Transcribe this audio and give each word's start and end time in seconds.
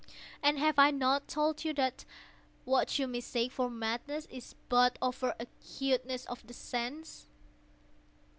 And 0.41 0.57
have 0.57 0.79
I 0.79 0.89
not 0.89 1.27
told 1.27 1.63
you 1.63 1.75
that 1.75 2.05
what 2.65 2.97
you 2.97 3.05
mistake 3.07 3.51
for 3.51 3.69
madness 3.69 4.25
is 4.31 4.55
but 4.67 4.97
over 4.99 5.35
acuteness 5.39 6.25
of 6.25 6.47
the 6.47 6.55
sense? 6.55 7.27